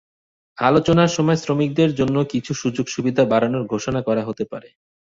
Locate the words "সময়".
1.09-1.37